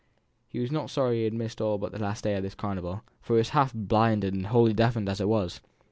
He 0.47 0.57
was 0.57 0.71
not 0.71 0.89
sorry 0.89 1.17
he 1.17 1.23
had 1.25 1.33
missed 1.35 1.61
all 1.61 1.77
but 1.77 1.91
this 1.91 2.01
last 2.01 2.23
day 2.23 2.33
of 2.35 2.57
carnival, 2.57 3.03
for 3.21 3.35
he 3.35 3.37
was 3.37 3.49
half 3.49 3.71
blinded 3.71 4.33
and 4.33 4.47
wholly 4.47 4.73
deafened, 4.73 5.07
as 5.07 5.21
it 5.21 5.29
was. 5.29 5.61